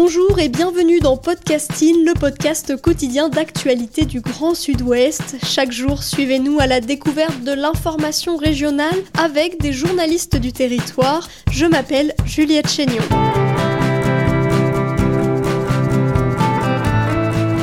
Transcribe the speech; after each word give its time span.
Bonjour 0.00 0.38
et 0.38 0.48
bienvenue 0.48 1.00
dans 1.00 1.16
Podcasting, 1.16 2.04
le 2.04 2.14
podcast 2.14 2.80
quotidien 2.80 3.28
d'actualité 3.28 4.04
du 4.04 4.20
Grand 4.20 4.54
Sud-Ouest. 4.54 5.38
Chaque 5.44 5.72
jour, 5.72 6.04
suivez-nous 6.04 6.60
à 6.60 6.68
la 6.68 6.80
découverte 6.80 7.42
de 7.42 7.50
l'information 7.50 8.36
régionale 8.36 8.94
avec 9.18 9.60
des 9.60 9.72
journalistes 9.72 10.36
du 10.36 10.52
territoire. 10.52 11.28
Je 11.50 11.66
m'appelle 11.66 12.14
Juliette 12.24 12.68
Chénion. 12.68 13.02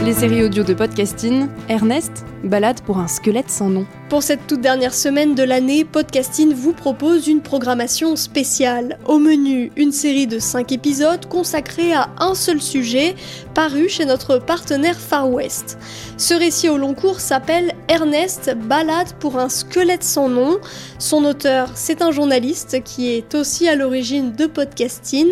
Les 0.06 0.14
séries 0.14 0.44
audio 0.44 0.64
de 0.64 0.76
podcasting, 0.76 1.48
Ernest, 1.68 2.26
balade 2.44 2.80
pour 2.82 3.00
un 3.00 3.08
squelette 3.08 3.50
sans 3.50 3.70
nom. 3.70 3.88
Pour 4.08 4.22
cette 4.22 4.46
toute 4.46 4.62
dernière 4.62 4.94
semaine 4.94 5.34
de 5.34 5.42
l'année, 5.42 5.84
Podcasting 5.84 6.54
vous 6.54 6.74
propose 6.74 7.28
une 7.28 7.42
programmation 7.42 8.16
spéciale. 8.16 9.00
Au 9.08 9.18
menu, 9.18 9.72
une 9.76 9.92
série 9.92 10.28
de 10.28 10.38
5 10.38 10.72
épisodes 10.74 11.26
consacrés 11.26 11.92
à 11.92 12.12
un 12.20 12.36
seul 12.36 12.62
sujet, 12.62 13.16
paru 13.56 13.90
chez 13.90 14.06
notre 14.06 14.38
partenaire 14.38 15.00
Far 15.00 15.28
West. 15.32 15.80
Ce 16.18 16.36
récit 16.36 16.70
au 16.70 16.78
long 16.78 16.94
cours 16.94 17.20
s'appelle 17.20 17.74
Ernest, 17.88 18.56
balade 18.56 19.12
pour 19.20 19.40
un 19.40 19.50
squelette 19.50 20.04
sans 20.04 20.30
nom. 20.30 20.60
Son 21.00 21.26
auteur, 21.26 21.72
c'est 21.74 22.04
un 22.04 22.12
journaliste 22.12 22.84
qui 22.84 23.10
est 23.10 23.34
aussi 23.34 23.68
à 23.68 23.76
l'origine 23.76 24.34
de 24.34 24.46
Podcasting. 24.46 25.30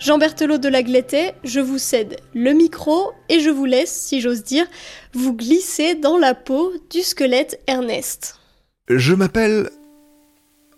Jean 0.00 0.16
Berthelot 0.16 0.56
de 0.56 0.68
la 0.70 0.82
Glettet, 0.82 1.34
je 1.44 1.60
vous 1.60 1.76
cède 1.76 2.16
le 2.34 2.54
micro 2.54 3.12
et 3.28 3.40
je 3.40 3.50
vous 3.50 3.66
laisse, 3.66 3.92
si 3.92 4.22
j'ose 4.22 4.42
dire, 4.42 4.64
vous 5.12 5.36
glisser 5.36 5.94
dans 5.94 6.16
la 6.16 6.34
peau 6.34 6.72
du 6.90 7.02
squelette 7.02 7.60
Ernest. 7.66 8.40
Je 8.88 9.12
m'appelle... 9.12 9.68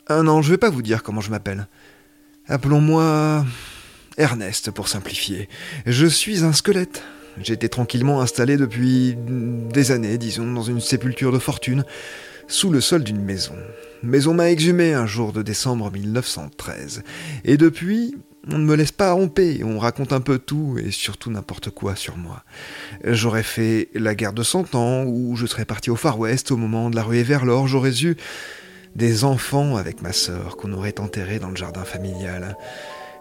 Ah 0.09 0.25
non, 0.25 0.43
je 0.43 0.51
vais 0.51 0.59
pas 0.59 0.71
vous 0.71 0.83
dire 0.83 1.05
comment 1.05 1.21
je 1.21 1.31
m'appelle. 1.31 1.69
Appelons-moi... 2.49 3.47
Ernest 4.19 4.73
pour 4.73 4.89
simplifier. 4.89 5.49
Je 5.87 6.07
suis 6.07 6.43
un 6.43 6.53
squelette. 6.53 7.05
Été 7.47 7.69
tranquillement 7.69 8.21
installé 8.21 8.57
depuis 8.57 9.15
des 9.17 9.93
années, 9.93 10.19
disons, 10.19 10.53
dans 10.53 10.65
une 10.65 10.81
sépulture 10.81 11.33
de 11.33 11.39
fortune, 11.39 11.85
sous 12.49 12.71
le 12.71 12.81
sol 12.81 13.05
d'une 13.05 13.23
maison. 13.23 13.55
Maison 14.03 14.35
m'a 14.35 14.51
exhumé 14.51 14.93
un 14.93 15.07
jour 15.07 15.33
de 15.33 15.43
décembre 15.43 15.93
1913. 15.93 17.05
Et 17.45 17.57
depuis, 17.57 18.17
on 18.49 18.59
ne 18.59 18.65
me 18.65 18.75
laisse 18.75 18.93
pas 18.93 19.13
romper, 19.13 19.63
on 19.65 19.79
raconte 19.79 20.13
un 20.13 20.21
peu 20.21 20.39
tout 20.39 20.77
et 20.79 20.91
surtout 20.91 21.31
n'importe 21.31 21.71
quoi 21.71 21.95
sur 21.95 22.17
moi. 22.17 22.43
J'aurais 23.05 23.43
fait 23.43 23.89
la 23.95 24.15
guerre 24.15 24.33
de 24.33 24.43
Cent 24.43 24.75
Ans, 24.75 25.05
ou 25.05 25.37
je 25.37 25.47
serais 25.47 25.65
parti 25.65 25.91
au 25.91 25.97
Far 25.97 26.19
West 26.19 26.51
au 26.51 26.57
moment 26.57 26.91
de 26.91 26.97
la 26.97 27.03
ruée 27.03 27.23
vers 27.23 27.45
l'or, 27.45 27.69
j'aurais 27.69 28.03
eu 28.03 28.17
des 28.97 29.25
enfants 29.25 29.77
avec 29.77 30.03
ma 30.03 30.13
sœur 30.13 30.57
qu'on 30.57 30.73
aurait 30.73 31.01
enterrés 31.01 31.39
dans 31.39 31.51
le 31.51 31.57
jardin 31.57 31.85
familial. 31.85 32.57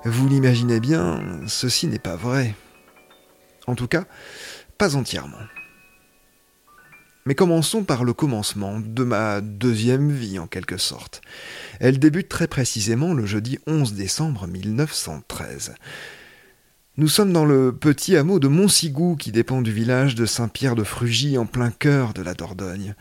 Vous 0.04 0.28
l'imaginez 0.28 0.80
bien, 0.80 1.22
ceci 1.48 1.88
n'est 1.88 2.00
pas 2.00 2.16
vrai. 2.16 2.56
En 3.68 3.76
tout 3.76 3.88
cas, 3.88 4.06
pas 4.78 4.96
entièrement. 4.96 5.38
Mais 7.26 7.36
commençons 7.36 7.84
par 7.84 8.04
le 8.04 8.14
commencement 8.14 8.80
de 8.80 9.04
ma 9.04 9.42
deuxième 9.42 10.12
vie 10.12 10.40
en 10.40 10.48
quelque 10.48 10.78
sorte. 10.78 11.22
Elle 11.80 12.00
débute 12.00 12.30
très 12.30 12.48
précisément 12.48 13.14
le 13.14 13.26
jeudi 13.26 13.59
11 13.68 13.94
décembre 13.94 14.48
1913. 14.48 15.76
Nous 16.98 17.08
sommes 17.08 17.31
dans 17.31 17.46
le 17.46 17.72
petit 17.72 18.18
hameau 18.18 18.40
de 18.40 18.48
Montsigou 18.48 19.16
qui 19.16 19.31
dépend 19.31 19.62
du 19.62 19.72
village 19.72 20.16
de 20.16 20.26
Saint-Pierre 20.26 20.76
de 20.76 20.84
Frugy 20.84 21.38
en 21.38 21.46
plein 21.46 21.72
cœur 21.72 22.14
de 22.14 22.22
la 22.22 22.34
Dordogne. 22.34 22.96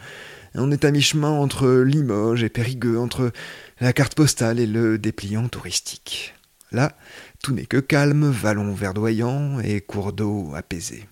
On 0.55 0.71
est 0.71 0.85
à 0.85 0.91
mi-chemin 0.91 1.31
entre 1.31 1.69
Limoges 1.81 2.45
et 2.45 2.49
Périgueux, 2.49 2.99
entre 2.99 3.33
la 3.81 3.93
carte 3.93 4.15
postale 4.15 4.61
et 4.61 4.67
le 4.67 4.99
dépliant 4.99 5.49
touristique. 5.49 6.35
Là, 6.73 6.97
tout 7.43 7.53
n'est 7.53 7.67
que 7.67 7.79
calme, 7.79 8.31
vallons 8.31 8.75
verdoyants 8.75 9.61
et 9.61 9.81
cours 9.81 10.13
d'eau 10.13 10.53
apaisés. 10.55 11.09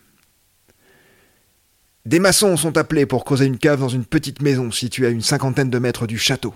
Des 2.08 2.20
maçons 2.20 2.56
sont 2.56 2.78
appelés 2.78 3.04
pour 3.04 3.22
creuser 3.26 3.44
une 3.44 3.58
cave 3.58 3.80
dans 3.80 3.90
une 3.90 4.06
petite 4.06 4.40
maison 4.40 4.70
située 4.70 5.04
à 5.04 5.10
une 5.10 5.20
cinquantaine 5.20 5.68
de 5.68 5.78
mètres 5.78 6.06
du 6.06 6.16
château. 6.16 6.54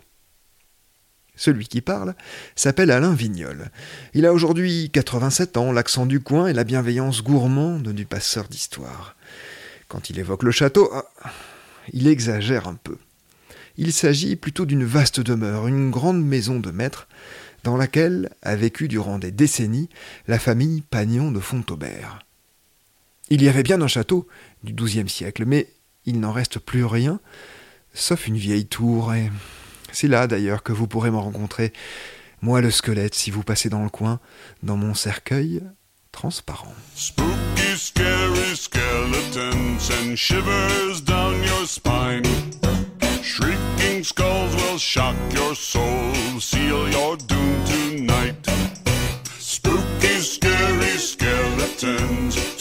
Celui 1.37 1.67
qui 1.67 1.83
parle 1.83 2.15
s'appelle 2.57 2.91
Alain 2.91 3.13
Vignol. 3.13 3.71
Il 4.15 4.25
a 4.25 4.33
aujourd'hui 4.33 4.89
87 4.91 5.59
ans, 5.59 5.71
l'accent 5.71 6.07
du 6.07 6.21
coin 6.21 6.47
et 6.47 6.55
la 6.55 6.65
bienveillance 6.65 7.23
gourmande 7.23 7.89
du 7.89 8.07
passeur 8.07 8.49
d'histoire. 8.49 9.15
Quand 9.89 10.09
il 10.09 10.19
évoque 10.19 10.45
le 10.45 10.53
château, 10.53 10.89
ah, 10.91 11.05
il 11.93 12.09
exagère 12.09 12.67
un 12.67 12.77
peu. 12.83 12.97
Il 13.77 13.93
s'agit 13.93 14.37
plutôt 14.37 14.65
d'une 14.65 14.87
vaste 14.87 15.21
demeure, 15.21 15.69
une 15.69 15.91
grande 15.91 16.25
maison 16.25 16.61
de 16.61 16.71
maître, 16.71 17.09
dans 17.63 17.77
laquelle 17.77 18.31
a 18.41 18.57
vécu 18.57 18.89
durant 18.89 19.19
des 19.19 19.33
décennies 19.33 19.91
la 20.29 20.39
famille 20.39 20.81
Pagnon 20.81 21.31
de 21.31 21.41
Fontaubert. 21.41 22.21
Il 23.29 23.43
y 23.43 23.49
avait 23.49 23.63
bien 23.63 23.81
un 23.81 23.89
château 23.89 24.27
du 24.63 24.75
XIIe 24.75 25.09
siècle, 25.09 25.45
mais 25.47 25.69
il 26.05 26.21
n'en 26.21 26.33
reste 26.33 26.59
plus 26.59 26.85
rien, 26.85 27.21
sauf 27.95 28.27
une 28.27 28.37
vieille 28.37 28.67
tour, 28.67 29.15
et 29.15 29.31
c'est 29.93 30.09
là 30.09 30.27
d'ailleurs 30.27 30.63
que 30.63 30.73
vous 30.73 30.87
pourrez 30.87 31.11
me 31.11 31.19
rencontrer, 31.19 31.73
moi 32.41 32.61
le 32.61 32.71
squelette, 32.71 33.15
si 33.15 33.31
vous 33.31 33.43
passez 33.43 33.69
dans 33.69 33.85
le 33.85 33.89
coin, 33.89 34.21
dans 34.63 34.77
mon 34.77 34.95
cercueil 34.95 35.63
transparent. 36.11 36.75
Spooky, 36.95 37.77
scary 37.77 38.57
skeletons 38.57 39.91
and 39.91 40.17
shivers 40.17 41.01
down 41.01 41.43
your 41.43 41.67
spine. 41.67 42.23
Shrieking 43.23 44.05
skulls 44.05 44.55
will 44.57 44.79
shock 44.79 45.15
your 45.33 45.55
soul, 45.55 46.13
seal 46.39 46.89
your 46.91 47.17
doom 47.17 47.65
tonight. 47.65 48.47
Spooky, 49.39 50.21
scary 50.21 50.99
skeletons 50.99 52.52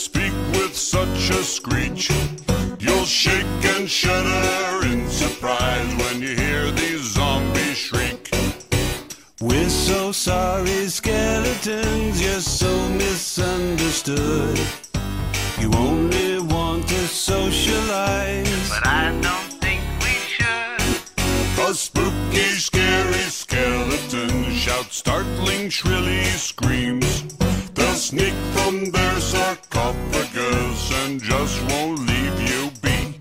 such 0.92 1.30
a 1.30 1.42
screech. 1.42 2.10
You'll 2.78 3.06
shake 3.06 3.64
and 3.76 3.90
shudder 3.90 4.86
in 4.92 5.08
surprise 5.08 5.90
when 6.02 6.22
you 6.22 6.36
hear 6.36 6.70
these 6.72 7.14
zombies 7.14 7.78
shriek. 7.78 8.30
We're 9.40 9.70
so 9.70 10.12
sorry, 10.12 10.90
skeletons, 10.90 12.22
you're 12.22 12.42
so 12.42 12.72
misunderstood. 12.90 14.60
You 15.62 15.72
only 15.78 16.40
want 16.40 16.90
to 16.90 17.02
socialize. 17.08 18.70
But 18.70 18.86
I 18.86 19.18
don't 19.28 19.54
think 19.64 19.82
we 20.04 20.16
should. 20.34 21.70
A 21.70 21.74
spooky, 21.74 22.50
scary 22.70 23.26
skeleton 23.42 24.52
shouts 24.52 24.98
startling, 24.98 25.70
shrilly 25.70 26.26
screams. 26.50 27.11
They'll 28.12 28.20
sneak 28.20 28.34
from 28.54 28.92
their 28.92 29.22
sarcophagus 29.22 30.92
and 31.06 31.20
just 31.20 31.62
won't 31.70 32.00
leave 32.08 32.42
you 32.42 32.72
be. 32.82 33.20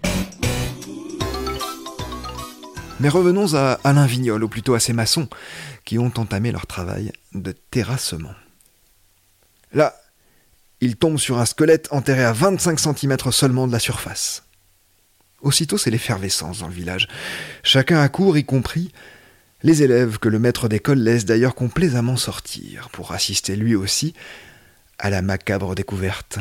Mais 3.01 3.09
revenons 3.09 3.55
à 3.55 3.79
Alain 3.85 4.07
Vignol, 4.07 4.45
ou 4.45 4.49
plutôt 4.49 4.75
à 4.75 4.81
ces 4.81 4.93
maçons, 4.93 5.29
qui 5.85 5.99
ont 5.99 6.13
entamé 6.17 6.53
leur 6.53 6.67
travail 6.67 7.13
de 7.35 7.55
terrassement. 7.71 8.35
Là, 9.73 9.95
il 10.81 10.97
tombe 10.97 11.19
sur 11.19 11.39
un 11.39 11.47
squelette 11.47 11.89
enterré 11.91 12.25
à 12.25 12.33
25 12.33 12.79
cm 12.79 13.17
seulement 13.31 13.67
de 13.67 13.73
la 13.73 13.79
surface. 13.79 14.45
Aussitôt, 15.41 15.79
c'est 15.79 15.91
l'effervescence 15.91 16.61
dans 16.61 16.69
le 16.69 16.75
village. 16.75 17.09
Chacun 17.63 18.01
accourt, 18.01 18.37
y 18.37 18.45
compris 18.45 18.93
les 19.63 19.83
élèves 19.83 20.19
que 20.19 20.29
le 20.29 20.39
maître 20.39 20.69
d'école 20.69 20.99
laisse 20.99 21.27
d'ailleurs 21.27 21.55
complaisamment 21.55 22.17
sortir, 22.17 22.89
pour 22.91 23.13
assister 23.13 23.57
lui 23.57 23.75
aussi 23.75 24.15
à 25.01 25.11
la 25.11 25.23
macabre 25.23 25.75
découverte. 25.75 26.39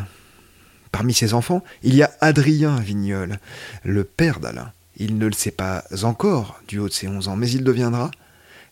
Parmi 0.92 1.14
ses 1.14 1.34
enfants, 1.34 1.64
il 1.84 1.96
y 1.96 2.04
a 2.04 2.12
Adrien 2.22 2.80
Vignol, 2.80 3.40
le 3.84 4.04
père 4.04 4.40
d'Alain. 4.40 4.72
Il 4.98 5.18
ne 5.18 5.28
le 5.28 5.34
sait 5.34 5.52
pas 5.52 5.84
encore 6.04 6.60
du 6.68 6.80
haut 6.80 6.90
de 6.90 6.94
ses 6.94 7.08
onze 7.08 7.28
ans, 7.28 7.36
mais 7.36 7.50
il 7.50 7.64
deviendra 7.64 8.12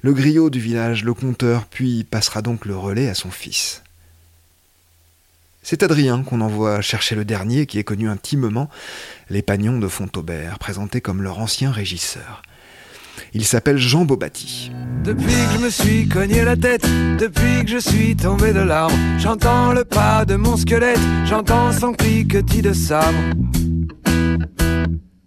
le 0.02 0.14
griot 0.14 0.50
du 0.50 0.60
village, 0.60 1.04
le 1.04 1.14
conteur, 1.14 1.66
puis 1.66 2.04
passera 2.04 2.42
donc 2.42 2.66
le 2.66 2.78
relais 2.78 3.10
à 3.10 3.16
son 3.16 3.32
fils. 3.32 3.82
C'est 5.64 5.84
Adrien 5.84 6.24
qu'on 6.24 6.42
envoie 6.42 6.82
chercher 6.82 7.16
le 7.16 7.26
dernier 7.26 7.66
qui 7.66 7.80
est 7.80 7.84
connu 7.84 8.08
intimement 8.08 8.70
les 9.30 9.42
Pagnons 9.42 9.80
de 9.80 9.88
Fontaubert, 9.88 10.60
présentés 10.60 11.02
comme 11.02 11.22
leur 11.22 11.40
ancien 11.40 11.72
régisseur. 11.72 12.42
Il 13.34 13.46
s'appelle 13.46 13.78
Jean 13.78 14.06
Bobati. 14.06 14.72
Depuis 15.04 15.26
que 15.26 15.58
je 15.58 15.60
me 15.60 15.70
suis 15.70 16.08
cogné 16.08 16.44
la 16.44 16.56
tête, 16.56 16.86
depuis 17.18 17.64
que 17.64 17.72
je 17.72 17.78
suis 17.78 18.16
tombé 18.16 18.54
de 18.54 18.60
l'arbre, 18.60 18.96
j'entends 19.18 19.72
le 19.72 19.86
pas 19.86 20.26
de 20.26 20.36
mon 20.36 20.58
squelette, 20.58 21.00
j'entends 21.26 21.72
son 21.72 21.94
cliquetis 21.94 22.62
de 22.62 22.74
sabre. 22.74 23.18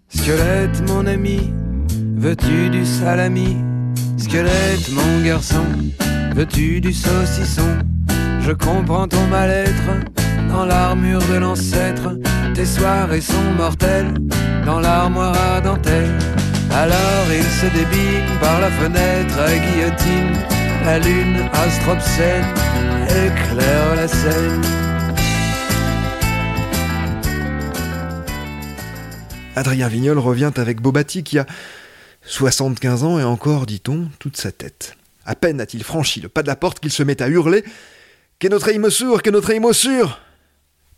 Squelette, 0.08 0.82
mon 0.88 1.06
ami, 1.06 1.52
veux-tu 2.16 2.68
du 2.70 2.84
salami? 2.84 3.56
Squelette, 4.16 4.90
mon 4.92 5.24
garçon, 5.24 5.64
veux-tu 6.34 6.80
du 6.80 6.92
saucisson? 6.92 7.78
Je 8.40 8.52
comprends 8.52 9.08
ton 9.08 9.26
mal-être 9.28 10.10
dans 10.50 10.64
l'armure 10.64 11.22
de 11.32 11.36
l'ancêtre, 11.36 12.18
tes 12.54 12.64
soirées 12.64 13.20
sont 13.20 13.52
mortelles 13.56 14.12
dans 14.66 14.80
l'armoire 14.80 15.36
à 15.54 15.60
dentelle. 15.60 15.99
Il 17.32 17.44
se 17.44 18.40
par 18.40 18.60
la 18.60 18.70
fenêtre 18.72 19.38
à 19.38 19.56
guillotine. 19.56 20.32
La 20.84 20.98
lune 20.98 21.48
éclaire 23.06 23.94
la 23.94 24.08
scène. 24.08 24.62
Adrien 29.54 29.86
Vignol 29.86 30.18
revient 30.18 30.50
avec 30.56 30.80
Bobati 30.80 31.22
qui 31.22 31.38
a 31.38 31.46
75 32.22 33.04
ans 33.04 33.20
et 33.20 33.24
encore, 33.24 33.66
dit-on, 33.66 34.08
toute 34.18 34.36
sa 34.36 34.50
tête. 34.50 34.96
À 35.24 35.36
peine 35.36 35.60
a-t-il 35.60 35.84
franchi 35.84 36.20
le 36.20 36.28
pas 36.28 36.42
de 36.42 36.48
la 36.48 36.56
porte 36.56 36.80
qu'il 36.80 36.90
se 36.90 37.04
met 37.04 37.22
à 37.22 37.28
hurler 37.28 37.62
Qu'est 38.40 38.48
notre 38.48 38.70
Aïmossur 38.70 39.22
Qu'est 39.22 39.30
notre 39.30 39.50
Aïmossur 39.50 40.18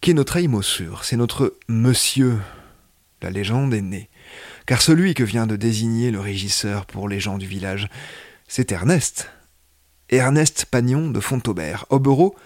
Qu'est 0.00 0.14
notre 0.14 0.36
Aïmossur 0.36 1.04
C'est 1.04 1.16
notre 1.16 1.58
monsieur. 1.68 2.38
La 3.20 3.28
légende 3.28 3.74
est 3.74 3.82
née. 3.82 4.08
Car 4.66 4.80
celui 4.80 5.14
que 5.14 5.24
vient 5.24 5.46
de 5.46 5.56
désigner 5.56 6.10
le 6.10 6.20
régisseur 6.20 6.86
pour 6.86 7.08
les 7.08 7.20
gens 7.20 7.38
du 7.38 7.46
village, 7.46 7.88
c'est 8.48 8.72
Ernest. 8.72 9.30
Ernest 10.08 10.66
Pagnon 10.66 11.10
de 11.10 11.20
Fontaubert, 11.20 11.86
Obereau, 11.90 12.36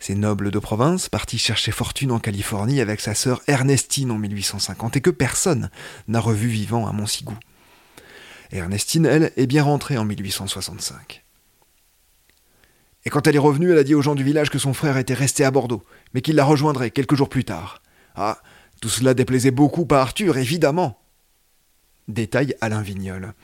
c'est 0.00 0.14
noble 0.14 0.50
de 0.50 0.58
province, 0.58 1.10
parti 1.10 1.36
chercher 1.36 1.72
fortune 1.72 2.10
en 2.10 2.18
Californie 2.18 2.80
avec 2.80 3.00
sa 3.00 3.14
sœur 3.14 3.42
Ernestine 3.46 4.10
en 4.10 4.18
1850 4.18 4.96
et 4.96 5.00
que 5.02 5.10
personne 5.10 5.70
n'a 6.08 6.20
revu 6.20 6.48
vivant 6.48 6.86
à 6.86 6.92
Montsigou. 6.92 7.36
Ernestine, 8.50 9.06
elle, 9.06 9.30
est 9.36 9.46
bien 9.46 9.62
rentrée 9.62 9.98
en 9.98 10.04
1865. 10.04 11.22
Et 13.04 13.10
quand 13.10 13.26
elle 13.26 13.36
est 13.36 13.38
revenue, 13.38 13.72
elle 13.72 13.78
a 13.78 13.84
dit 13.84 13.94
aux 13.94 14.02
gens 14.02 14.14
du 14.14 14.24
village 14.24 14.50
que 14.50 14.58
son 14.58 14.74
frère 14.74 14.96
était 14.96 15.14
resté 15.14 15.44
à 15.44 15.50
Bordeaux, 15.50 15.84
mais 16.12 16.22
qu'il 16.22 16.34
la 16.34 16.44
rejoindrait 16.44 16.90
quelques 16.90 17.14
jours 17.14 17.28
plus 17.28 17.44
tard. 17.44 17.82
Ah, 18.14 18.38
tout 18.80 18.88
cela 18.88 19.14
déplaisait 19.14 19.50
beaucoup 19.50 19.86
à 19.90 20.00
Arthur, 20.00 20.38
évidemment. 20.38 20.99
Détaille 22.12 22.54
Alain 22.60 22.82
Vignol. 22.82 23.34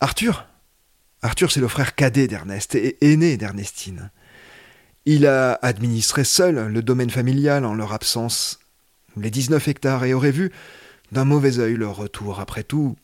Arthur 0.00 0.46
Arthur, 1.22 1.50
c'est 1.50 1.60
le 1.60 1.68
frère 1.68 1.94
cadet 1.94 2.28
d'Ernest 2.28 2.74
et 2.74 2.98
aîné 3.00 3.38
d'Ernestine. 3.38 4.10
Il 5.06 5.26
a 5.26 5.58
administré 5.62 6.22
seul 6.22 6.70
le 6.70 6.82
domaine 6.82 7.08
familial 7.08 7.64
en 7.64 7.74
leur 7.74 7.94
absence, 7.94 8.58
les 9.16 9.30
19 9.30 9.68
hectares, 9.68 10.04
et 10.04 10.12
aurait 10.12 10.32
vu 10.32 10.52
d'un 11.12 11.24
mauvais 11.24 11.58
œil 11.58 11.76
leur 11.76 11.96
retour. 11.96 12.40
Après 12.40 12.62
tout, 12.62 12.96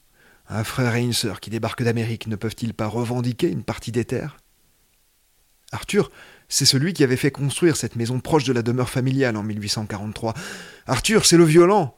un 0.50 0.64
frère 0.64 0.94
et 0.96 1.02
une 1.02 1.14
sœur 1.14 1.40
qui 1.40 1.48
débarquent 1.48 1.82
d'Amérique 1.82 2.26
ne 2.26 2.36
peuvent-ils 2.36 2.74
pas 2.74 2.88
revendiquer 2.88 3.48
une 3.48 3.62
partie 3.62 3.92
des 3.92 4.04
terres? 4.04 4.36
Arthur, 5.72 6.10
c'est 6.48 6.66
celui 6.66 6.92
qui 6.92 7.04
avait 7.04 7.16
fait 7.16 7.30
construire 7.30 7.76
cette 7.76 7.96
maison 7.96 8.20
proche 8.20 8.44
de 8.44 8.52
la 8.52 8.62
demeure 8.62 8.90
familiale 8.90 9.36
en 9.36 9.42
1843. 9.42 10.34
Arthur, 10.86 11.24
c'est 11.24 11.36
le 11.36 11.44
violent, 11.44 11.96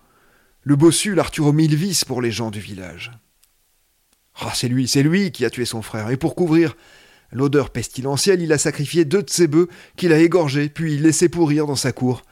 le 0.63 0.77
bossu, 0.77 1.17
mille 1.53 1.75
vices 1.75 2.05
pour 2.05 2.23
les 2.23 2.31
gens 2.31 2.51
du 2.51 2.61
village. 2.61 3.13
Ah, 4.41 4.53
c'est 4.55 4.69
lui, 4.69 4.89
c'est 4.89 5.03
lui 5.03 5.33
qui 5.33 5.45
a 5.45 5.51
tué 5.51 5.65
son 5.65 5.83
frère, 5.83 6.11
et 6.11 6.17
pour 6.17 6.35
couvrir 6.35 6.77
l'odeur 7.33 7.71
pestilentielle, 7.71 8.43
il 8.43 8.53
a 8.53 8.59
sacrifié 8.59 9.05
deux 9.05 9.23
de 9.23 9.31
ses 9.31 9.47
bœufs 9.47 9.69
qu'il 9.97 10.13
a 10.13 10.19
égorgés, 10.19 10.69
puis 10.69 10.99
laissé 10.99 11.29
pourrir 11.29 11.67
dans 11.67 11.77
sa 11.77 11.93
cour, 11.93 12.23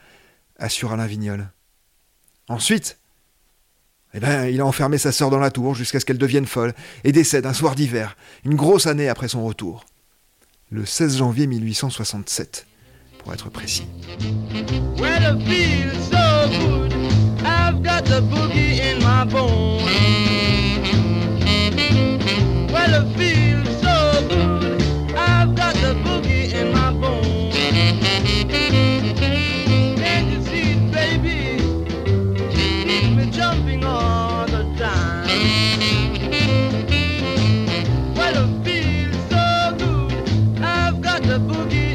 assure 0.58 0.92
Alain 0.92 1.06
Vignol. 1.06 1.50
Ensuite, 2.48 2.98
eh 4.12 4.20
ben, 4.20 4.46
il 4.46 4.60
a 4.60 4.66
enfermé 4.66 4.98
sa 4.98 5.12
sœur 5.12 5.30
dans 5.30 5.38
la 5.38 5.50
tour 5.50 5.74
jusqu'à 5.74 6.00
ce 6.00 6.04
qu'elle 6.04 6.18
devienne 6.18 6.46
folle 6.46 6.74
et 7.04 7.12
décède 7.12 7.46
un 7.46 7.54
soir 7.54 7.74
d'hiver, 7.74 8.16
une 8.44 8.56
grosse 8.56 8.86
année 8.86 9.08
après 9.08 9.28
son 9.28 9.44
retour. 9.44 9.84
Le 10.70 10.84
16 10.84 11.18
janvier 11.18 11.46
1867, 11.46 12.66
pour 13.18 13.32
être 13.32 13.50
précis. 13.50 13.86
I've 17.70 17.84
got 17.84 18.04
the 18.04 18.20
boogie 18.20 18.80
in 18.80 18.98
my 18.98 19.24
bones. 19.24 19.84
Well, 22.72 22.94
it 23.00 23.06
feels 23.16 23.68
so 23.80 24.26
good. 24.28 24.82
I've 25.14 25.54
got 25.54 25.76
the 25.76 25.94
boogie 26.04 26.52
in 26.52 26.72
my 26.72 26.92
bones. 26.92 27.54
Can't 30.00 30.26
you 30.32 30.42
see 30.42 30.74
baby? 30.90 31.62
Me 33.14 33.30
jumping 33.30 33.84
all 33.84 34.46
the 34.46 34.64
time. 34.76 35.28
Well, 38.16 38.36
it 38.42 38.64
feels 38.64 39.16
so 39.30 39.76
good. 39.78 40.60
I've 40.60 41.00
got 41.00 41.22
the 41.22 41.38
boogie 41.38 41.89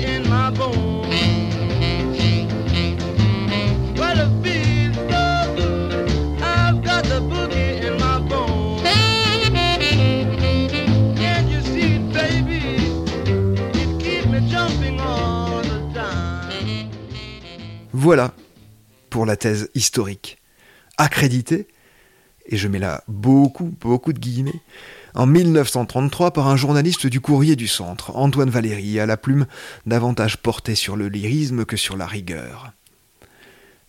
Voilà 18.05 18.35
pour 19.09 19.25
la 19.25 19.35
thèse 19.35 19.71
historique. 19.73 20.37
Accréditée, 20.97 21.67
et 22.45 22.55
je 22.55 22.67
mets 22.67 22.77
là 22.77 23.03
beaucoup, 23.07 23.75
beaucoup 23.81 24.13
de 24.13 24.19
guillemets, 24.19 24.61
en 25.15 25.25
1933 25.25 26.29
par 26.29 26.47
un 26.47 26.55
journaliste 26.55 27.07
du 27.07 27.19
Courrier 27.19 27.55
du 27.55 27.67
Centre, 27.67 28.15
Antoine 28.15 28.51
Valéry, 28.51 28.99
à 28.99 29.07
la 29.07 29.17
plume 29.17 29.47
davantage 29.87 30.37
portée 30.37 30.75
sur 30.75 30.95
le 30.95 31.07
lyrisme 31.07 31.65
que 31.65 31.77
sur 31.77 31.97
la 31.97 32.05
rigueur. 32.05 32.73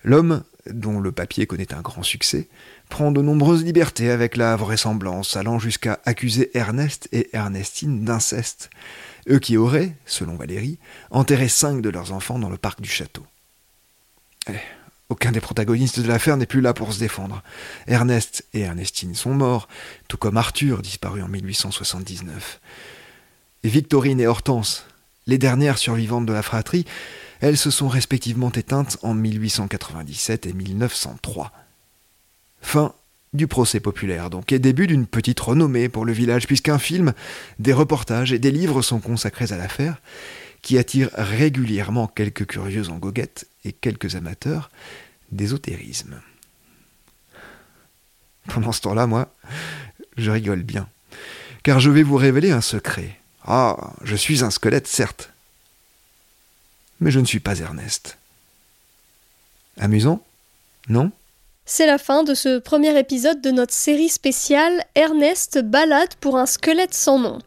L'homme, 0.02 0.44
dont 0.64 0.98
le 0.98 1.12
papier 1.12 1.46
connaît 1.46 1.74
un 1.74 1.82
grand 1.82 2.02
succès, 2.02 2.48
prend 2.88 3.12
de 3.12 3.20
nombreuses 3.20 3.64
libertés 3.64 4.08
avec 4.10 4.38
la 4.38 4.56
vraisemblance, 4.56 5.36
allant 5.36 5.58
jusqu'à 5.58 6.00
accuser 6.06 6.56
Ernest 6.56 7.06
et 7.12 7.28
Ernestine 7.34 8.02
d'inceste, 8.02 8.70
eux 9.28 9.40
qui 9.40 9.58
auraient, 9.58 9.94
selon 10.06 10.36
Valéry, 10.36 10.78
enterré 11.10 11.48
cinq 11.48 11.82
de 11.82 11.90
leurs 11.90 12.12
enfants 12.12 12.38
dans 12.38 12.48
le 12.48 12.56
parc 12.56 12.80
du 12.80 12.88
château. 12.88 13.26
Eh, 14.48 14.54
aucun 15.08 15.32
des 15.32 15.40
protagonistes 15.40 16.00
de 16.00 16.08
l'affaire 16.08 16.36
n'est 16.36 16.46
plus 16.46 16.60
là 16.60 16.74
pour 16.74 16.92
se 16.92 16.98
défendre. 16.98 17.42
Ernest 17.86 18.44
et 18.54 18.60
Ernestine 18.60 19.14
sont 19.14 19.34
morts, 19.34 19.68
tout 20.08 20.16
comme 20.16 20.36
Arthur, 20.36 20.82
disparu 20.82 21.22
en 21.22 21.28
1879. 21.28 22.60
Et 23.62 23.68
Victorine 23.68 24.20
et 24.20 24.26
Hortense, 24.26 24.86
les 25.26 25.38
dernières 25.38 25.78
survivantes 25.78 26.26
de 26.26 26.32
la 26.32 26.42
fratrie, 26.42 26.86
elles 27.40 27.56
se 27.56 27.70
sont 27.70 27.88
respectivement 27.88 28.50
éteintes 28.50 28.98
en 29.02 29.14
1897 29.14 30.46
et 30.46 30.52
1903. 30.52 31.52
Fin 32.60 32.94
du 33.32 33.46
procès 33.46 33.80
populaire, 33.80 34.30
donc, 34.30 34.50
et 34.52 34.58
début 34.58 34.86
d'une 34.86 35.06
petite 35.06 35.40
renommée 35.40 35.88
pour 35.88 36.04
le 36.04 36.12
village, 36.12 36.46
puisqu'un 36.46 36.78
film, 36.78 37.12
des 37.58 37.72
reportages 37.72 38.32
et 38.32 38.38
des 38.38 38.50
livres 38.50 38.82
sont 38.82 39.00
consacrés 39.00 39.52
à 39.52 39.56
l'affaire, 39.56 40.00
qui 40.66 40.78
attire 40.78 41.10
régulièrement 41.14 42.08
quelques 42.08 42.44
curieux 42.44 42.88
en 42.88 42.96
goguette 42.96 43.46
et 43.64 43.72
quelques 43.72 44.16
amateurs 44.16 44.68
d'ésotérisme. 45.30 46.20
Pendant 48.48 48.72
ce 48.72 48.80
temps-là, 48.80 49.06
moi, 49.06 49.32
je 50.16 50.28
rigole 50.28 50.64
bien, 50.64 50.88
car 51.62 51.78
je 51.78 51.88
vais 51.88 52.02
vous 52.02 52.16
révéler 52.16 52.50
un 52.50 52.60
secret. 52.60 53.16
Ah, 53.44 53.92
je 54.02 54.16
suis 54.16 54.42
un 54.42 54.50
squelette, 54.50 54.88
certes, 54.88 55.30
mais 56.98 57.12
je 57.12 57.20
ne 57.20 57.26
suis 57.26 57.38
pas 57.38 57.60
Ernest. 57.60 58.18
Amusant? 59.78 60.20
Non? 60.88 61.12
C'est 61.68 61.86
la 61.86 61.98
fin 61.98 62.22
de 62.22 62.32
ce 62.32 62.60
premier 62.60 62.96
épisode 62.96 63.40
de 63.40 63.50
notre 63.50 63.74
série 63.74 64.08
spéciale 64.08 64.84
Ernest 64.94 65.58
balade 65.58 66.14
pour 66.20 66.38
un 66.38 66.46
squelette 66.46 66.94
sans 66.94 67.18
nom. 67.18 67.40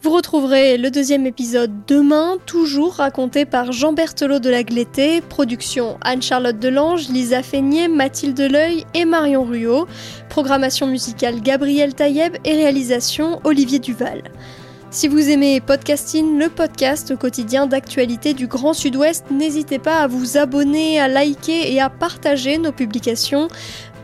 Vous 0.00 0.12
retrouverez 0.12 0.78
le 0.78 0.90
deuxième 0.90 1.26
épisode 1.26 1.70
demain, 1.86 2.38
toujours 2.46 2.94
raconté 2.94 3.44
par 3.44 3.72
Jean 3.72 3.92
Berthelot 3.92 4.38
de 4.38 4.48
la 4.48 4.62
Glété, 4.62 5.20
production 5.20 5.98
Anne-Charlotte 6.00 6.58
Delange, 6.58 7.10
Lisa 7.10 7.42
Feignet, 7.42 7.88
Mathilde 7.88 8.40
L'Oeil 8.40 8.86
et 8.94 9.04
Marion 9.04 9.44
Ruot, 9.44 9.86
programmation 10.30 10.86
musicale 10.86 11.42
Gabriel 11.42 11.94
Taïeb 11.94 12.34
et 12.46 12.54
réalisation 12.54 13.40
Olivier 13.44 13.78
Duval. 13.78 14.22
Si 14.90 15.08
vous 15.08 15.28
aimez 15.28 15.60
Podcasting, 15.60 16.38
le 16.38 16.48
podcast 16.48 17.16
quotidien 17.16 17.66
d'actualité 17.66 18.34
du 18.34 18.46
Grand 18.46 18.72
Sud-Ouest, 18.72 19.26
n'hésitez 19.30 19.78
pas 19.78 19.98
à 19.98 20.06
vous 20.06 20.38
abonner, 20.38 21.00
à 21.00 21.08
liker 21.08 21.72
et 21.72 21.80
à 21.80 21.90
partager 21.90 22.56
nos 22.56 22.72
publications. 22.72 23.48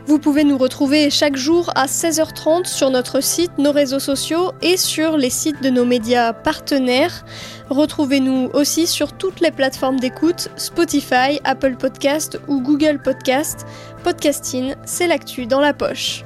Vous 0.05 0.19
pouvez 0.19 0.43
nous 0.43 0.57
retrouver 0.57 1.09
chaque 1.09 1.37
jour 1.37 1.71
à 1.75 1.85
16h30 1.85 2.65
sur 2.65 2.89
notre 2.89 3.21
site, 3.21 3.57
nos 3.57 3.71
réseaux 3.71 3.99
sociaux 3.99 4.51
et 4.61 4.75
sur 4.75 5.17
les 5.17 5.29
sites 5.29 5.63
de 5.63 5.69
nos 5.69 5.85
médias 5.85 6.33
partenaires. 6.33 7.23
Retrouvez-nous 7.69 8.49
aussi 8.53 8.85
sur 8.85 9.13
toutes 9.13 9.39
les 9.39 9.51
plateformes 9.51 9.99
d'écoute, 9.99 10.49
Spotify, 10.57 11.39
Apple 11.45 11.77
Podcast 11.77 12.39
ou 12.49 12.61
Google 12.61 12.99
Podcast. 13.01 13.65
Podcasting, 14.03 14.75
c'est 14.83 15.07
l'actu 15.07 15.45
dans 15.45 15.61
la 15.61 15.73
poche. 15.73 16.25